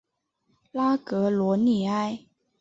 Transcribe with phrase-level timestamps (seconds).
[0.71, 2.25] 拉格罗利埃。